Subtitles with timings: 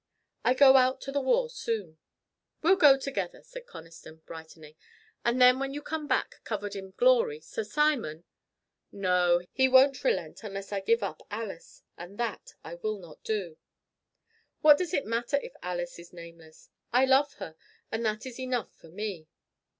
[0.43, 1.99] I go out to the war soon."
[2.63, 4.73] "We'll go together," said Conniston, brightening,
[5.23, 8.23] "and then when you come back covered with glory, Sir Simon"
[8.91, 9.41] "No.
[9.51, 13.59] He won't relent unless I give up Alice, and that I will not do.
[14.61, 16.71] What does it matter if Alice is nameless?
[16.91, 17.55] I love her,
[17.91, 19.27] and that is enough for me!"